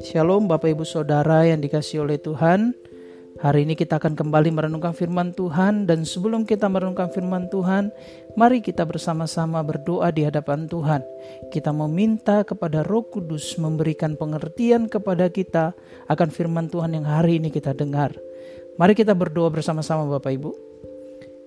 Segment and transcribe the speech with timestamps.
[0.00, 2.72] Shalom Bapak Ibu Saudara yang dikasih oleh Tuhan.
[3.44, 5.84] Hari ini kita akan kembali merenungkan firman Tuhan.
[5.84, 7.92] Dan sebelum kita merenungkan firman Tuhan
[8.40, 11.04] Mari kita bersama-sama berdoa di hadapan Tuhan.
[11.52, 15.76] Kita meminta kepada roh kudus memberikan pengertian kepada kita
[16.08, 18.16] Akan firman Tuhan yang hari ini kita dengar.
[18.80, 20.50] Mari kita berdoa bersama-sama Bapak Ibu.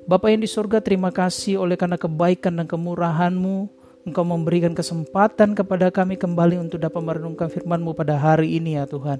[0.05, 5.89] Bapak yang di surga terima kasih oleh karena kebaikan dan kemurahan-Mu Engkau memberikan kesempatan kepada
[5.89, 9.17] kami kembali untuk dapat merenungkan firman-Mu pada hari ini ya Tuhan.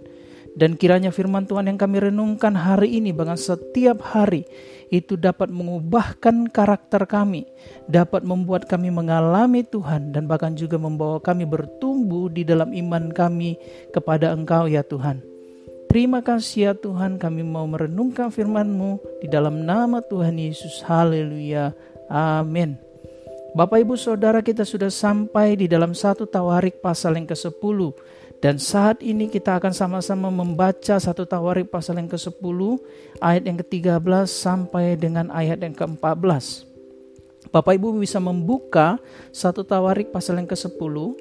[0.56, 4.46] Dan kiranya firman Tuhan yang kami renungkan hari ini bahkan setiap hari
[4.94, 7.50] itu dapat mengubahkan karakter kami,
[7.90, 13.58] dapat membuat kami mengalami Tuhan dan bahkan juga membawa kami bertumbuh di dalam iman kami
[13.90, 15.20] kepada Engkau ya Tuhan.
[15.90, 20.86] Terima kasih ya Tuhan kami mau merenungkan firman-Mu di dalam nama Tuhan Yesus.
[20.86, 21.74] Haleluya.
[22.06, 22.85] Amin.
[23.56, 27.80] Bapak Ibu Saudara kita sudah sampai di dalam satu Tawarik pasal yang ke-10
[28.44, 32.60] dan saat ini kita akan sama-sama membaca satu Tawarik pasal yang ke-10
[33.24, 36.68] ayat yang ke-13 sampai dengan ayat yang ke-14.
[37.56, 39.00] Bapak Ibu bisa membuka
[39.32, 41.16] satu Tawarik pasal yang ke-10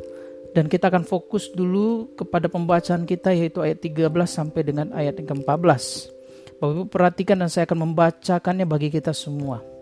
[0.58, 5.38] dan kita akan fokus dulu kepada pembacaan kita yaitu ayat 13 sampai dengan ayat yang
[5.38, 6.10] ke-14.
[6.58, 9.73] Bapak Ibu perhatikan dan saya akan membacakannya bagi kita semua.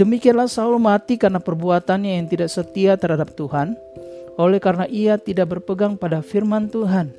[0.00, 3.76] Demikianlah Saul mati karena perbuatannya yang tidak setia terhadap Tuhan,
[4.40, 7.12] oleh karena ia tidak berpegang pada firman Tuhan,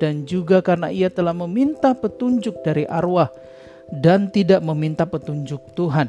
[0.00, 3.28] dan juga karena ia telah meminta petunjuk dari arwah
[3.92, 6.08] dan tidak meminta petunjuk Tuhan.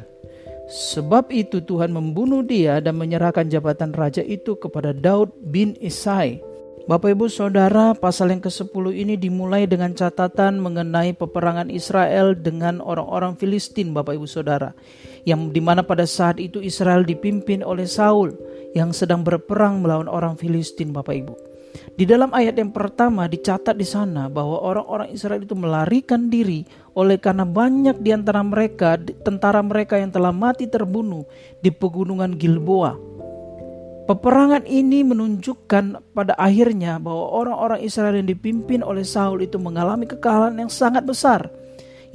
[0.66, 6.42] Sebab itu Tuhan membunuh dia dan menyerahkan jabatan raja itu kepada Daud bin Isai.
[6.86, 13.34] Bapak Ibu Saudara, pasal yang ke-10 ini dimulai dengan catatan mengenai peperangan Israel dengan orang-orang
[13.34, 14.70] Filistin, Bapak Ibu Saudara
[15.26, 18.38] yang di mana pada saat itu Israel dipimpin oleh Saul
[18.78, 21.34] yang sedang berperang melawan orang Filistin Bapak Ibu.
[21.98, 26.62] Di dalam ayat yang pertama dicatat di sana bahwa orang-orang Israel itu melarikan diri
[26.94, 28.94] oleh karena banyak di antara mereka
[29.26, 31.26] tentara mereka yang telah mati terbunuh
[31.58, 33.15] di pegunungan Gilboa.
[34.06, 40.54] Peperangan ini menunjukkan pada akhirnya bahwa orang-orang Israel yang dipimpin oleh Saul itu mengalami kekalahan
[40.62, 41.50] yang sangat besar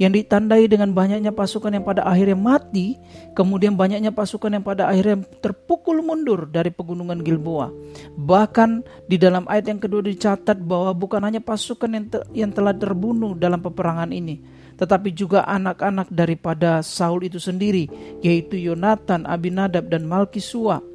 [0.02, 2.98] yang ditandai dengan banyaknya pasukan yang pada akhirnya mati,
[3.38, 7.70] kemudian banyaknya pasukan yang pada akhirnya terpukul mundur dari pegunungan Gilboa.
[8.18, 8.70] Bahkan
[9.06, 13.38] di dalam ayat yang kedua dicatat bahwa bukan hanya pasukan yang, te yang telah terbunuh
[13.38, 14.42] dalam peperangan ini,
[14.74, 17.86] tetapi juga anak-anak daripada Saul itu sendiri,
[18.26, 20.91] yaitu Yonatan, Abinadab, dan Malkisua.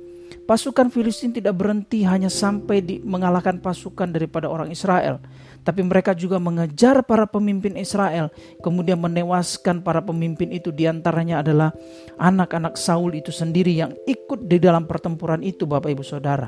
[0.48, 5.20] Pasukan Filistin tidak berhenti hanya sampai di mengalahkan pasukan daripada orang Israel,
[5.68, 8.32] tapi mereka juga mengejar para pemimpin Israel,
[8.64, 11.76] kemudian menewaskan para pemimpin itu di antaranya adalah
[12.16, 16.48] anak-anak Saul itu sendiri yang ikut di dalam pertempuran itu Bapak Ibu Saudara.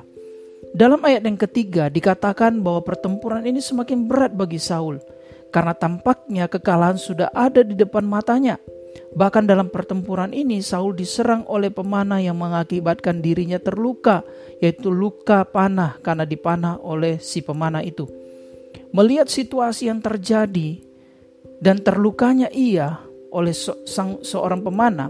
[0.71, 5.03] Dalam ayat yang ketiga dikatakan bahwa pertempuran ini semakin berat bagi Saul
[5.51, 8.55] karena tampaknya kekalahan sudah ada di depan matanya.
[9.09, 14.21] Bahkan dalam pertempuran ini Saul diserang oleh pemanah yang mengakibatkan dirinya terluka,
[14.61, 18.05] yaitu luka panah karena dipanah oleh si pemanah itu.
[18.93, 20.77] Melihat situasi yang terjadi
[21.57, 23.01] dan terlukanya ia
[23.33, 23.53] oleh
[24.21, 25.09] seorang pemanah,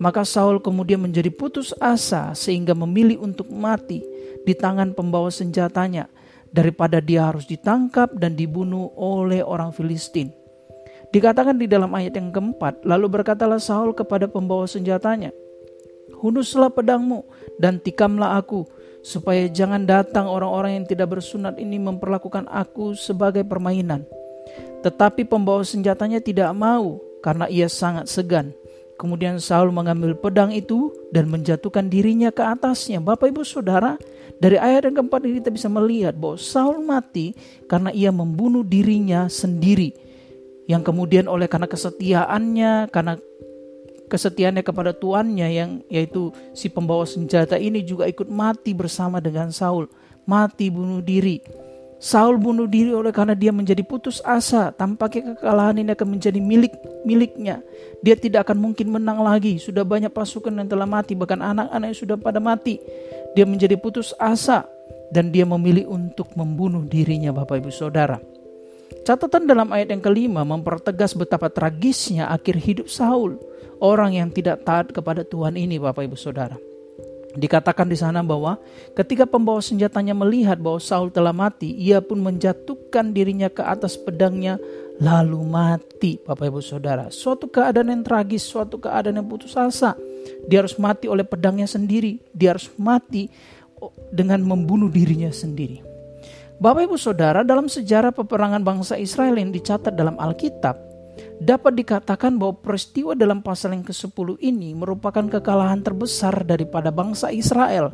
[0.00, 4.00] maka Saul kemudian menjadi putus asa sehingga memilih untuk mati
[4.44, 6.08] di tangan pembawa senjatanya
[6.52, 10.45] daripada dia harus ditangkap dan dibunuh oleh orang Filistin.
[11.14, 15.30] Dikatakan di dalam ayat yang keempat, lalu berkatalah Saul kepada pembawa senjatanya,
[16.16, 17.28] Hunuslah pedangmu
[17.60, 18.64] dan tikamlah aku,
[19.04, 24.02] supaya jangan datang orang-orang yang tidak bersunat ini memperlakukan aku sebagai permainan.
[24.82, 28.54] Tetapi pembawa senjatanya tidak mau karena ia sangat segan.
[28.96, 32.96] Kemudian Saul mengambil pedang itu dan menjatuhkan dirinya ke atasnya.
[32.96, 34.00] Bapak ibu saudara,
[34.40, 37.36] dari ayat yang keempat ini kita bisa melihat bahwa Saul mati
[37.68, 40.05] karena ia membunuh dirinya sendiri.
[40.66, 43.14] Yang kemudian oleh karena kesetiaannya, karena
[44.06, 49.90] kesetiaannya kepada tuannya yang yaitu si pembawa senjata ini juga ikut mati bersama dengan Saul,
[50.26, 51.42] mati bunuh diri.
[51.96, 54.68] Saul bunuh diri oleh karena dia menjadi putus asa.
[54.68, 56.76] Tampaknya kekalahan ini akan menjadi milik
[57.08, 57.64] miliknya.
[58.04, 59.56] Dia tidak akan mungkin menang lagi.
[59.56, 62.76] Sudah banyak pasukan yang telah mati, bahkan anak-anak yang sudah pada mati.
[63.32, 64.68] Dia menjadi putus asa
[65.08, 68.20] dan dia memilih untuk membunuh dirinya, Bapak Ibu Saudara.
[69.06, 73.38] Catatan dalam ayat yang kelima mempertegas betapa tragisnya akhir hidup Saul
[73.82, 76.56] orang yang tidak taat kepada Tuhan ini Bapak Ibu Saudara.
[77.36, 78.56] Dikatakan di sana bahwa
[78.96, 84.56] ketika pembawa senjatanya melihat bahwa Saul telah mati, ia pun menjatuhkan dirinya ke atas pedangnya
[84.96, 87.12] lalu mati Bapak Ibu Saudara.
[87.12, 89.92] Suatu keadaan yang tragis, suatu keadaan yang putus asa.
[90.48, 93.28] Dia harus mati oleh pedangnya sendiri, dia harus mati
[94.08, 95.95] dengan membunuh dirinya sendiri.
[96.56, 100.80] Bapak Ibu Saudara, dalam sejarah peperangan bangsa Israel yang dicatat dalam Alkitab,
[101.36, 107.92] dapat dikatakan bahwa peristiwa dalam pasal yang ke-10 ini merupakan kekalahan terbesar daripada bangsa Israel,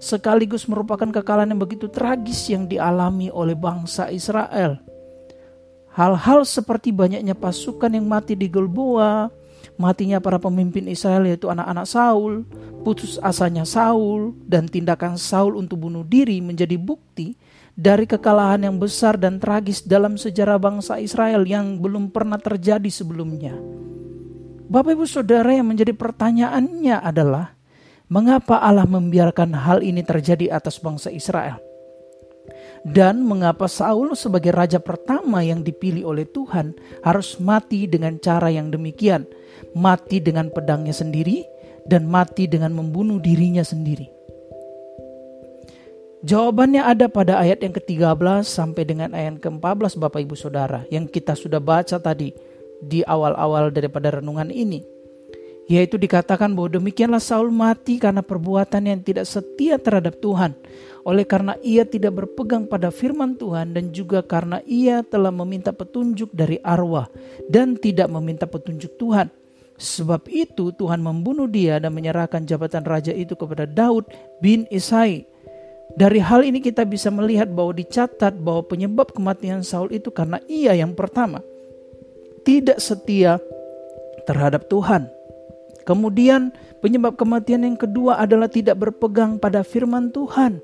[0.00, 4.80] sekaligus merupakan kekalahan yang begitu tragis yang dialami oleh bangsa Israel.
[5.92, 9.28] Hal-hal seperti banyaknya pasukan yang mati di Gilboa,
[9.76, 12.48] matinya para pemimpin Israel yaitu anak-anak Saul,
[12.80, 17.49] putus asanya Saul, dan tindakan Saul untuk bunuh diri menjadi bukti
[17.80, 23.56] dari kekalahan yang besar dan tragis dalam sejarah bangsa Israel yang belum pernah terjadi sebelumnya.
[24.68, 27.56] Bapak Ibu Saudara yang menjadi pertanyaannya adalah,
[28.12, 31.56] mengapa Allah membiarkan hal ini terjadi atas bangsa Israel?
[32.84, 38.68] Dan mengapa Saul sebagai raja pertama yang dipilih oleh Tuhan harus mati dengan cara yang
[38.68, 39.24] demikian?
[39.72, 41.44] Mati dengan pedangnya sendiri
[41.88, 44.19] dan mati dengan membunuh dirinya sendiri.
[46.20, 51.32] Jawabannya ada pada ayat yang ke-13 sampai dengan ayat ke-14 Bapak Ibu Saudara yang kita
[51.32, 52.36] sudah baca tadi
[52.84, 54.84] di awal-awal daripada renungan ini.
[55.64, 60.52] Yaitu dikatakan bahwa demikianlah Saul mati karena perbuatan yang tidak setia terhadap Tuhan.
[61.08, 66.36] Oleh karena ia tidak berpegang pada firman Tuhan dan juga karena ia telah meminta petunjuk
[66.36, 67.08] dari arwah
[67.48, 69.32] dan tidak meminta petunjuk Tuhan.
[69.80, 74.04] Sebab itu Tuhan membunuh dia dan menyerahkan jabatan raja itu kepada Daud
[74.44, 75.24] bin Isai
[75.98, 80.74] dari hal ini kita bisa melihat bahwa dicatat bahwa penyebab kematian Saul itu karena ia
[80.76, 81.42] yang pertama
[82.46, 83.42] tidak setia
[84.24, 85.10] terhadap Tuhan.
[85.82, 90.62] Kemudian penyebab kematian yang kedua adalah tidak berpegang pada firman Tuhan.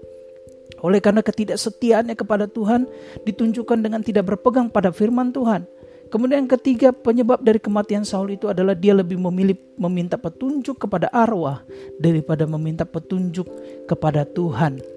[0.84, 2.87] Oleh karena ketidaksetiaannya kepada Tuhan
[3.25, 5.67] ditunjukkan dengan tidak berpegang pada firman Tuhan.
[6.06, 11.11] Kemudian yang ketiga penyebab dari kematian Saul itu adalah dia lebih memilih meminta petunjuk kepada
[11.11, 11.67] arwah
[11.99, 13.50] daripada meminta petunjuk
[13.90, 14.96] kepada Tuhan.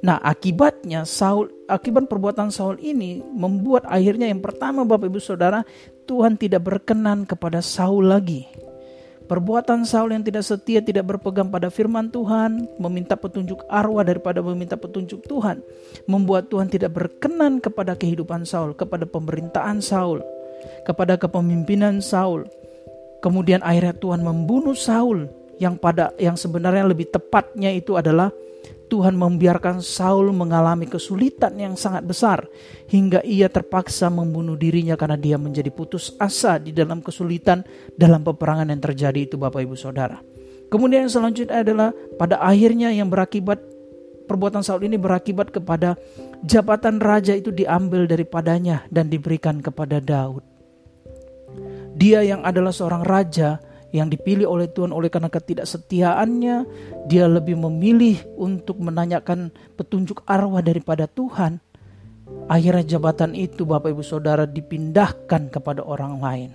[0.00, 5.62] Nah, akibatnya Saul akibat perbuatan Saul ini membuat akhirnya yang pertama Bapak Ibu Saudara,
[6.08, 8.48] Tuhan tidak berkenan kepada Saul lagi.
[9.30, 14.74] Perbuatan Saul yang tidak setia, tidak berpegang pada firman Tuhan, meminta petunjuk arwah daripada meminta
[14.74, 15.62] petunjuk Tuhan,
[16.10, 20.18] membuat Tuhan tidak berkenan kepada kehidupan Saul, kepada pemerintahan Saul,
[20.82, 22.50] kepada kepemimpinan Saul.
[23.22, 25.30] Kemudian akhirnya Tuhan membunuh Saul
[25.62, 28.34] yang pada yang sebenarnya lebih tepatnya itu adalah
[28.90, 32.50] Tuhan membiarkan Saul mengalami kesulitan yang sangat besar
[32.90, 37.62] hingga ia terpaksa membunuh dirinya karena dia menjadi putus asa di dalam kesulitan
[37.94, 40.18] dalam peperangan yang terjadi itu Bapak Ibu Saudara.
[40.66, 43.62] Kemudian yang selanjutnya adalah pada akhirnya yang berakibat
[44.26, 45.94] perbuatan Saul ini berakibat kepada
[46.42, 50.42] jabatan raja itu diambil daripadanya dan diberikan kepada Daud.
[51.94, 53.58] Dia yang adalah seorang raja
[53.90, 56.56] yang dipilih oleh Tuhan oleh karena ketidaksetiaannya
[57.10, 61.58] dia lebih memilih untuk menanyakan petunjuk arwah daripada Tuhan.
[62.46, 66.50] Akhirnya jabatan itu Bapak Ibu Saudara dipindahkan kepada orang lain.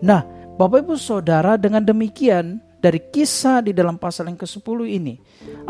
[0.00, 0.24] Nah
[0.56, 5.14] Bapak Ibu Saudara dengan demikian dari kisah di dalam pasal yang ke-10 ini.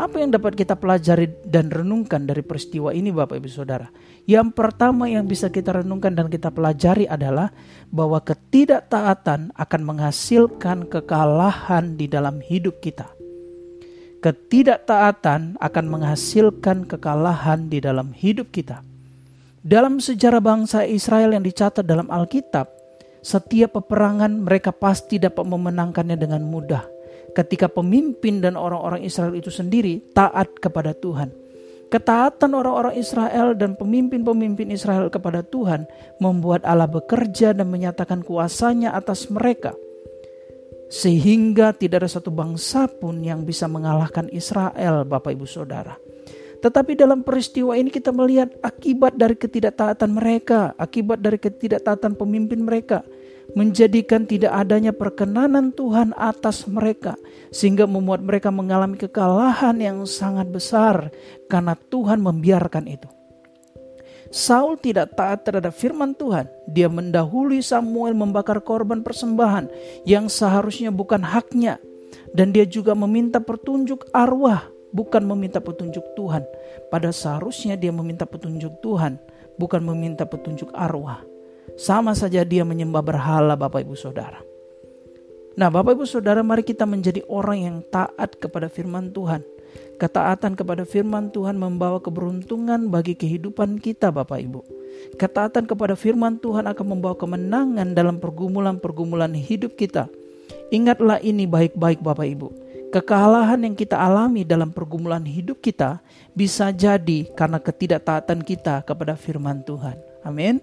[0.01, 3.85] Apa yang dapat kita pelajari dan renungkan dari peristiwa ini Bapak Ibu Saudara?
[4.25, 7.53] Yang pertama yang bisa kita renungkan dan kita pelajari adalah
[7.93, 13.05] bahwa ketidaktaatan akan menghasilkan kekalahan di dalam hidup kita.
[14.25, 18.81] Ketidaktaatan akan menghasilkan kekalahan di dalam hidup kita.
[19.61, 22.71] Dalam sejarah bangsa Israel yang dicatat dalam Alkitab,
[23.21, 26.92] setiap peperangan mereka pasti dapat memenangkannya dengan mudah
[27.33, 31.33] ketika pemimpin dan orang-orang Israel itu sendiri taat kepada Tuhan.
[31.89, 35.85] Ketaatan orang-orang Israel dan pemimpin-pemimpin Israel kepada Tuhan
[36.17, 39.77] membuat Allah bekerja dan menyatakan kuasanya atas mereka.
[40.89, 45.93] Sehingga tidak ada satu bangsa pun yang bisa mengalahkan Israel, Bapak Ibu Saudara.
[46.65, 53.05] Tetapi dalam peristiwa ini kita melihat akibat dari ketidaktaatan mereka, akibat dari ketidaktaatan pemimpin mereka
[53.51, 57.19] menjadikan tidak adanya perkenanan Tuhan atas mereka,
[57.51, 61.11] sehingga membuat mereka mengalami kekalahan yang sangat besar
[61.51, 63.11] karena Tuhan membiarkan itu.
[64.33, 66.49] Saul tidak taat terhadap firman Tuhan.
[66.65, 69.69] Dia mendahului Samuel membakar korban persembahan
[70.09, 71.77] yang seharusnya bukan haknya.
[72.33, 76.49] Dan dia juga meminta petunjuk arwah, bukan meminta petunjuk Tuhan.
[76.89, 79.21] Pada seharusnya dia meminta petunjuk Tuhan,
[79.61, 81.32] bukan meminta petunjuk arwah.
[81.79, 84.39] Sama saja dia menyembah berhala Bapak Ibu Saudara.
[85.53, 89.45] Nah Bapak Ibu Saudara mari kita menjadi orang yang taat kepada firman Tuhan.
[89.97, 94.61] Ketaatan kepada firman Tuhan membawa keberuntungan bagi kehidupan kita Bapak Ibu.
[95.17, 100.09] Ketaatan kepada firman Tuhan akan membawa kemenangan dalam pergumulan-pergumulan hidup kita.
[100.73, 102.47] Ingatlah ini baik-baik Bapak Ibu.
[102.93, 105.97] Kekalahan yang kita alami dalam pergumulan hidup kita
[106.37, 109.97] bisa jadi karena ketidaktaatan kita kepada firman Tuhan.
[110.21, 110.61] Amin.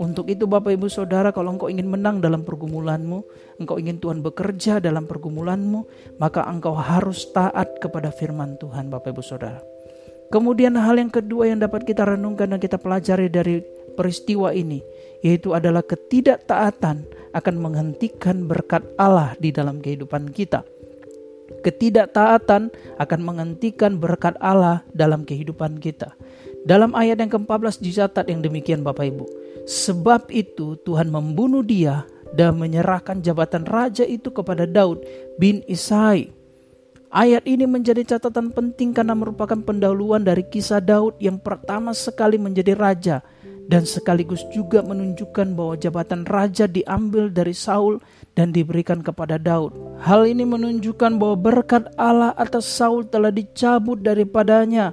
[0.00, 3.20] Untuk itu Bapak Ibu Saudara kalau engkau ingin menang dalam pergumulanmu,
[3.60, 5.84] engkau ingin Tuhan bekerja dalam pergumulanmu,
[6.16, 9.60] maka engkau harus taat kepada firman Tuhan Bapak Ibu Saudara.
[10.32, 13.60] Kemudian hal yang kedua yang dapat kita renungkan dan kita pelajari dari
[13.92, 14.80] peristiwa ini,
[15.20, 17.04] yaitu adalah ketidaktaatan
[17.36, 20.64] akan menghentikan berkat Allah di dalam kehidupan kita.
[21.60, 26.16] Ketidaktaatan akan menghentikan berkat Allah dalam kehidupan kita.
[26.60, 29.24] Dalam ayat yang ke-14 dicatat yang demikian Bapak Ibu.
[29.64, 32.04] Sebab itu Tuhan membunuh dia
[32.36, 35.02] dan menyerahkan jabatan raja itu kepada Daud
[35.40, 36.30] bin Isai.
[37.10, 42.78] Ayat ini menjadi catatan penting karena merupakan pendahuluan dari kisah Daud yang pertama sekali menjadi
[42.78, 43.18] raja
[43.70, 48.02] dan sekaligus juga menunjukkan bahwa jabatan raja diambil dari Saul
[48.34, 49.70] dan diberikan kepada Daud.
[50.02, 54.90] Hal ini menunjukkan bahwa berkat Allah atas Saul telah dicabut daripadanya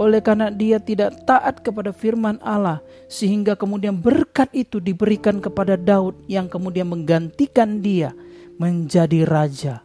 [0.00, 2.80] oleh karena dia tidak taat kepada firman Allah
[3.12, 8.16] sehingga kemudian berkat itu diberikan kepada Daud yang kemudian menggantikan dia
[8.56, 9.84] menjadi raja.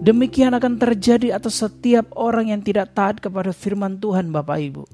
[0.00, 4.84] Demikian akan terjadi atas setiap orang yang tidak taat kepada firman Tuhan Bapak Ibu.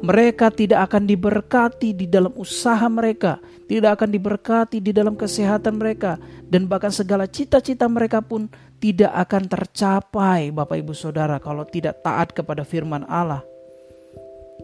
[0.00, 3.36] Mereka tidak akan diberkati di dalam usaha mereka,
[3.68, 6.16] tidak akan diberkati di dalam kesehatan mereka,
[6.48, 8.48] dan bahkan segala cita-cita mereka pun
[8.80, 13.44] tidak akan tercapai, Bapak Ibu Saudara, kalau tidak taat kepada firman Allah.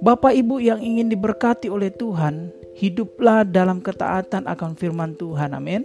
[0.05, 5.57] Bapak Ibu yang ingin diberkati oleh Tuhan, hiduplah dalam ketaatan akan firman Tuhan.
[5.57, 5.85] Amin.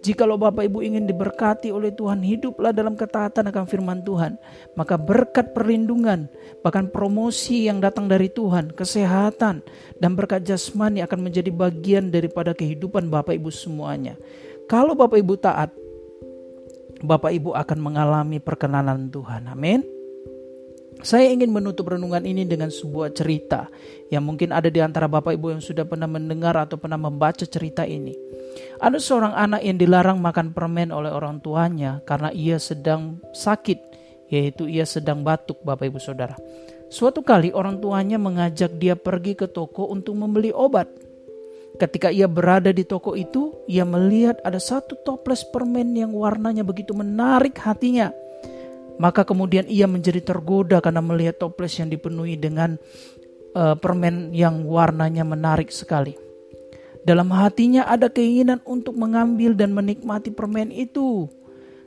[0.00, 4.40] Jikalau Bapak Ibu ingin diberkati oleh Tuhan, hiduplah dalam ketaatan akan firman Tuhan.
[4.72, 6.24] Maka berkat perlindungan,
[6.64, 9.60] bahkan promosi yang datang dari Tuhan, kesehatan,
[10.00, 14.16] dan berkat jasmani akan menjadi bagian daripada kehidupan Bapak Ibu semuanya.
[14.72, 15.68] Kalau Bapak Ibu taat,
[17.04, 19.52] Bapak Ibu akan mengalami perkenanan Tuhan.
[19.52, 19.99] Amin.
[21.00, 23.72] Saya ingin menutup renungan ini dengan sebuah cerita
[24.12, 27.88] yang mungkin ada di antara Bapak Ibu yang sudah pernah mendengar atau pernah membaca cerita
[27.88, 28.12] ini.
[28.76, 33.78] Ada seorang anak yang dilarang makan permen oleh orang tuanya karena ia sedang sakit,
[34.28, 36.36] yaitu ia sedang batuk, Bapak Ibu Saudara.
[36.92, 40.90] Suatu kali orang tuanya mengajak dia pergi ke toko untuk membeli obat.
[41.80, 46.92] Ketika ia berada di toko itu, ia melihat ada satu toples permen yang warnanya begitu
[46.92, 48.12] menarik hatinya.
[49.00, 52.76] Maka kemudian ia menjadi tergoda karena melihat toples yang dipenuhi dengan
[53.56, 56.12] uh, permen yang warnanya menarik sekali.
[57.00, 61.32] Dalam hatinya ada keinginan untuk mengambil dan menikmati permen itu.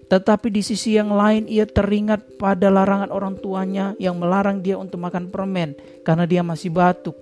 [0.10, 4.98] Tetapi di sisi yang lain ia teringat pada larangan orang tuanya yang melarang dia untuk
[4.98, 7.13] makan permen karena dia masih batuk.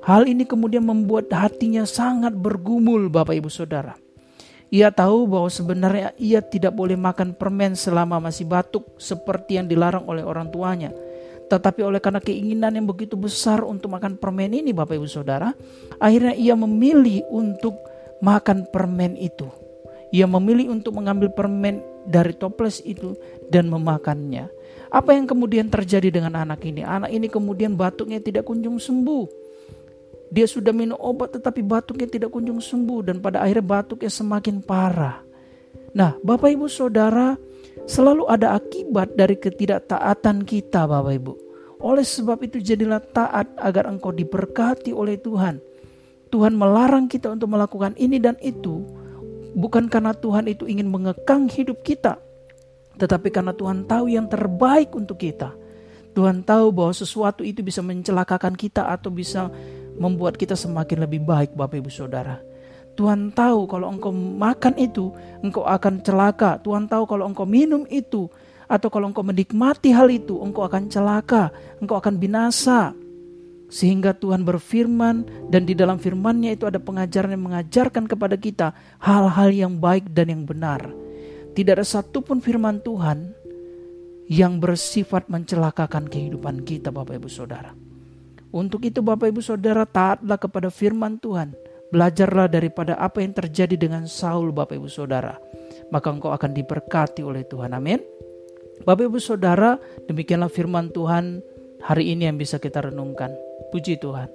[0.00, 4.00] Hal ini kemudian membuat hatinya sangat bergumul Bapak Ibu Saudara.
[4.70, 10.06] Ia tahu bahwa sebenarnya ia tidak boleh makan permen selama masih batuk seperti yang dilarang
[10.06, 10.94] oleh orang tuanya.
[11.50, 15.50] Tetapi oleh karena keinginan yang begitu besar untuk makan permen ini Bapak Ibu Saudara,
[15.98, 17.74] akhirnya ia memilih untuk
[18.22, 19.50] makan permen itu.
[20.14, 23.18] Ia memilih untuk mengambil permen dari toples itu
[23.50, 24.46] dan memakannya.
[24.90, 26.86] Apa yang kemudian terjadi dengan anak ini?
[26.86, 29.39] Anak ini kemudian batuknya tidak kunjung sembuh.
[30.30, 35.18] Dia sudah minum obat tetapi batuknya tidak kunjung sembuh dan pada akhirnya batuknya semakin parah.
[35.90, 37.34] Nah, Bapak Ibu Saudara,
[37.90, 41.32] selalu ada akibat dari ketidaktaatan kita, Bapak Ibu.
[41.82, 45.58] Oleh sebab itu jadilah taat agar engkau diberkati oleh Tuhan.
[46.30, 48.86] Tuhan melarang kita untuk melakukan ini dan itu
[49.54, 52.22] bukan karena Tuhan itu ingin mengekang hidup kita,
[52.98, 55.54] tetapi karena Tuhan tahu yang terbaik untuk kita.
[56.10, 59.50] Tuhan tahu bahwa sesuatu itu bisa mencelakakan kita atau bisa
[60.00, 62.40] membuat kita semakin lebih baik Bapak Ibu Saudara.
[62.96, 65.12] Tuhan tahu kalau engkau makan itu,
[65.44, 66.56] engkau akan celaka.
[66.64, 68.26] Tuhan tahu kalau engkau minum itu,
[68.66, 72.96] atau kalau engkau menikmati hal itu, engkau akan celaka, engkau akan binasa.
[73.70, 79.54] Sehingga Tuhan berfirman dan di dalam firmannya itu ada pengajaran yang mengajarkan kepada kita hal-hal
[79.54, 80.90] yang baik dan yang benar.
[81.54, 83.30] Tidak ada satupun firman Tuhan
[84.26, 87.89] yang bersifat mencelakakan kehidupan kita Bapak Ibu Saudara.
[88.50, 91.54] Untuk itu Bapak Ibu Saudara taatlah kepada firman Tuhan.
[91.90, 95.38] Belajarlah daripada apa yang terjadi dengan Saul Bapak Ibu Saudara.
[95.90, 97.74] Maka engkau akan diberkati oleh Tuhan.
[97.74, 97.98] Amin.
[98.86, 101.42] Bapak Ibu Saudara, demikianlah firman Tuhan
[101.82, 103.34] hari ini yang bisa kita renungkan.
[103.74, 104.30] Puji Tuhan.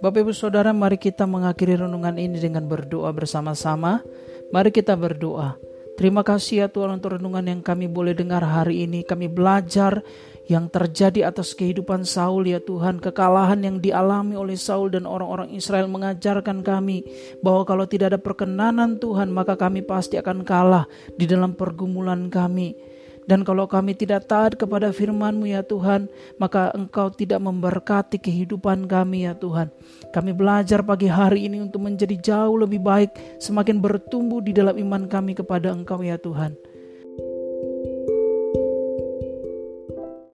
[0.00, 4.04] Bapak Ibu Saudara, mari kita mengakhiri renungan ini dengan berdoa bersama-sama.
[4.52, 5.56] Mari kita berdoa.
[5.96, 9.00] Terima kasih ya Tuhan untuk renungan yang kami boleh dengar hari ini.
[9.00, 10.04] Kami belajar
[10.46, 15.90] yang terjadi atas kehidupan Saul ya Tuhan kekalahan yang dialami oleh Saul dan orang-orang Israel
[15.90, 17.02] mengajarkan kami
[17.42, 20.86] bahwa kalau tidak ada perkenanan Tuhan maka kami pasti akan kalah
[21.18, 22.78] di dalam pergumulan kami
[23.26, 26.06] Dan kalau kami tidak taat kepada firman-Mu ya Tuhan,
[26.38, 29.70] maka Engkau tidak memberkati kehidupan kami ya Tuhan.
[30.14, 35.10] Kami belajar pagi hari ini untuk menjadi jauh lebih baik, semakin bertumbuh di dalam iman
[35.10, 36.54] kami kepada Engkau ya Tuhan.